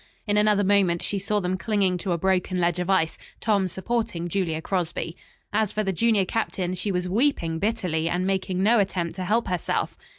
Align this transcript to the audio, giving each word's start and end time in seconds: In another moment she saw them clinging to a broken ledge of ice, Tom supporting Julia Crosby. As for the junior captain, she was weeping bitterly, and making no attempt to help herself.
In 0.25 0.35
another 0.35 0.63
moment 0.63 1.03
she 1.03 1.19
saw 1.19 1.39
them 1.39 1.59
clinging 1.59 1.99
to 1.99 2.11
a 2.11 2.17
broken 2.17 2.59
ledge 2.59 2.79
of 2.79 2.89
ice, 2.89 3.19
Tom 3.39 3.67
supporting 3.67 4.27
Julia 4.29 4.59
Crosby. 4.59 5.15
As 5.53 5.71
for 5.71 5.83
the 5.83 5.93
junior 5.93 6.25
captain, 6.25 6.73
she 6.73 6.91
was 6.91 7.07
weeping 7.07 7.59
bitterly, 7.59 8.09
and 8.09 8.25
making 8.25 8.63
no 8.63 8.79
attempt 8.79 9.13
to 9.17 9.25
help 9.25 9.47
herself. 9.47 9.95